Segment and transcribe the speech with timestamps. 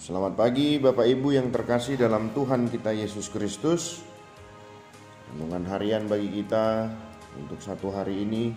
[0.00, 4.00] Selamat pagi Bapak Ibu yang terkasih dalam Tuhan kita Yesus Kristus.
[5.28, 6.88] Renungan harian bagi kita
[7.36, 8.48] untuk satu hari ini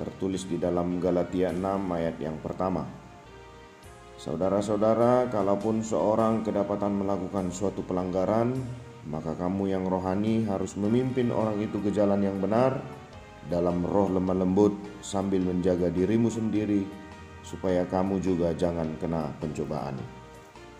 [0.00, 2.88] Tertulis di dalam Galatia 6 ayat yang pertama.
[4.16, 8.56] Saudara-saudara, kalaupun seorang kedapatan melakukan suatu pelanggaran
[9.04, 12.80] Maka kamu yang rohani harus memimpin orang itu ke jalan yang benar
[13.52, 14.72] Dalam roh lemah lembut
[15.04, 17.03] sambil menjaga dirimu sendiri
[17.44, 20.00] supaya kamu juga jangan kena pencobaan.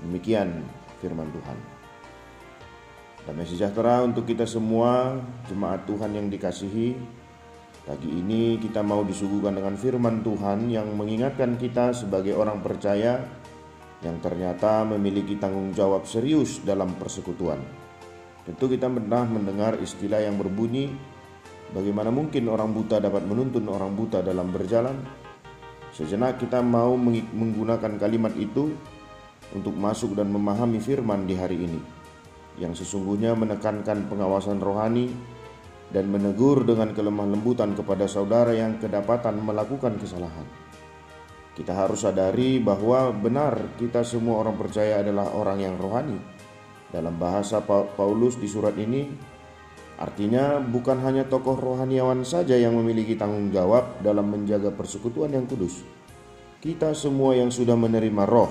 [0.01, 0.65] Demikian
[0.99, 1.59] firman Tuhan.
[3.25, 5.17] Damai sejahtera untuk kita semua,
[5.49, 6.97] jemaat Tuhan yang dikasihi.
[7.85, 13.21] Pagi ini kita mau disuguhkan dengan firman Tuhan yang mengingatkan kita sebagai orang percaya
[14.01, 17.61] yang ternyata memiliki tanggung jawab serius dalam persekutuan.
[18.45, 20.93] Tentu kita pernah mendengar istilah yang berbunyi,
[21.73, 25.24] bagaimana mungkin orang buta dapat menuntun orang buta dalam berjalan?
[25.95, 28.75] Sejenak kita mau menggunakan kalimat itu
[29.55, 31.81] untuk masuk dan memahami firman di hari ini
[32.59, 35.11] yang sesungguhnya menekankan pengawasan rohani
[35.91, 40.47] dan menegur dengan kelemah lembutan kepada saudara yang kedapatan melakukan kesalahan.
[41.55, 46.19] Kita harus sadari bahwa benar kita semua orang percaya adalah orang yang rohani.
[46.91, 49.07] Dalam bahasa Paulus di surat ini,
[50.01, 55.87] artinya bukan hanya tokoh rohaniawan saja yang memiliki tanggung jawab dalam menjaga persekutuan yang kudus.
[56.59, 58.51] Kita semua yang sudah menerima roh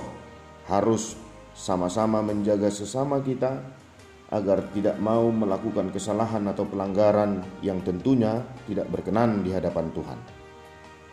[0.69, 1.17] harus
[1.53, 3.61] sama-sama menjaga sesama kita
[4.33, 10.19] agar tidak mau melakukan kesalahan atau pelanggaran yang tentunya tidak berkenan di hadapan Tuhan.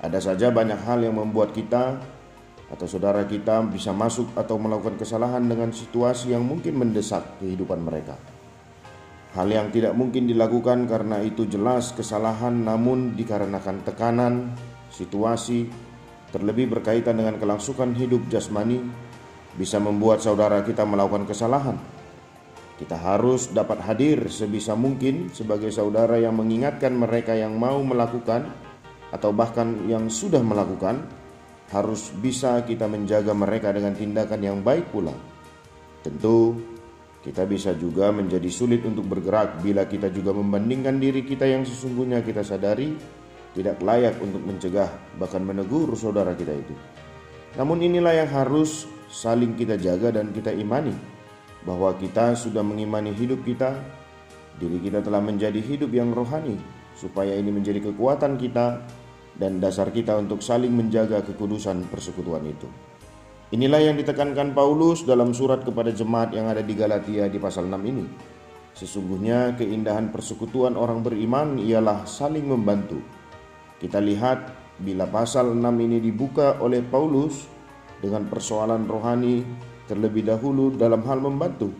[0.00, 2.00] Ada saja banyak hal yang membuat kita
[2.70, 8.16] atau saudara kita bisa masuk atau melakukan kesalahan dengan situasi yang mungkin mendesak kehidupan mereka.
[9.30, 14.34] Hal yang tidak mungkin dilakukan karena itu jelas kesalahan namun dikarenakan tekanan,
[14.90, 15.70] situasi,
[16.34, 18.82] terlebih berkaitan dengan kelangsungan hidup jasmani
[19.54, 21.78] bisa membuat saudara kita melakukan kesalahan.
[22.74, 28.50] Kita harus dapat hadir sebisa mungkin sebagai saudara yang mengingatkan mereka yang mau melakukan
[29.14, 31.06] atau bahkan yang sudah melakukan
[31.70, 35.14] harus bisa kita menjaga mereka dengan tindakan yang baik pula.
[36.00, 36.56] Tentu,
[37.20, 42.24] kita bisa juga menjadi sulit untuk bergerak bila kita juga membandingkan diri kita yang sesungguhnya
[42.24, 42.96] kita sadari
[43.52, 44.88] tidak layak untuk mencegah
[45.20, 46.74] bahkan menegur saudara kita itu.
[47.60, 50.94] Namun inilah yang harus saling kita jaga dan kita imani
[51.66, 53.74] bahwa kita sudah mengimani hidup kita,
[54.56, 56.56] diri kita telah menjadi hidup yang rohani
[56.96, 58.80] supaya ini menjadi kekuatan kita
[59.36, 62.89] dan dasar kita untuk saling menjaga kekudusan persekutuan itu.
[63.50, 67.82] Inilah yang ditekankan Paulus dalam surat kepada jemaat yang ada di Galatia di pasal 6
[67.82, 68.06] ini.
[68.78, 73.02] Sesungguhnya keindahan persekutuan orang beriman ialah saling membantu.
[73.82, 77.50] Kita lihat bila pasal 6 ini dibuka oleh Paulus
[77.98, 79.42] dengan persoalan rohani
[79.90, 81.74] terlebih dahulu dalam hal membantu,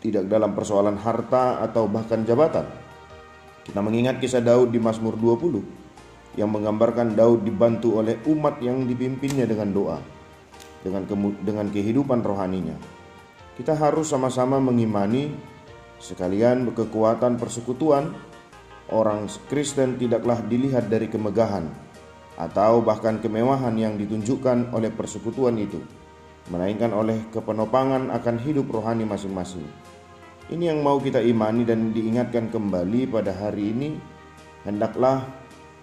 [0.00, 2.64] tidak dalam persoalan harta atau bahkan jabatan.
[3.60, 9.44] Kita mengingat kisah Daud di Mazmur 20 yang menggambarkan Daud dibantu oleh umat yang dipimpinnya
[9.44, 10.00] dengan doa,
[10.82, 11.06] dengan
[11.40, 12.76] dengan kehidupan rohaninya.
[13.56, 15.30] Kita harus sama-sama mengimani
[16.02, 18.10] sekalian kekuatan persekutuan
[18.90, 21.70] orang Kristen tidaklah dilihat dari kemegahan
[22.36, 25.78] atau bahkan kemewahan yang ditunjukkan oleh persekutuan itu,
[26.50, 29.64] melainkan oleh kepenopangan akan hidup rohani masing-masing.
[30.50, 33.94] Ini yang mau kita imani dan diingatkan kembali pada hari ini,
[34.66, 35.22] hendaklah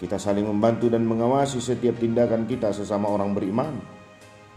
[0.01, 3.79] kita saling membantu dan mengawasi setiap tindakan kita sesama orang beriman,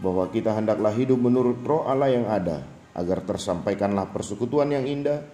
[0.01, 5.25] bahwa kita hendaklah hidup menurut roh Allah yang ada, agar tersampaikanlah persekutuan yang indah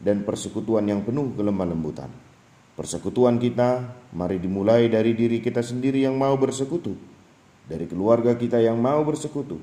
[0.00, 2.12] dan persekutuan yang penuh kelemah lembutan.
[2.76, 6.92] Persekutuan kita, mari dimulai dari diri kita sendiri yang mau bersekutu,
[7.64, 9.56] dari keluarga kita yang mau bersekutu,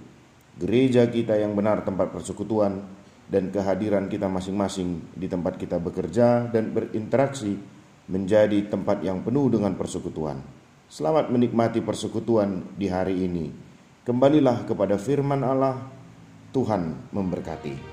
[0.58, 2.82] gereja kita yang benar tempat persekutuan,
[3.30, 7.56] dan kehadiran kita masing-masing di tempat kita bekerja dan berinteraksi
[8.10, 10.44] menjadi tempat yang penuh dengan persekutuan.
[10.92, 13.73] Selamat menikmati persekutuan di hari ini.
[14.04, 15.80] Kembalilah kepada firman Allah.
[16.52, 17.93] Tuhan memberkati.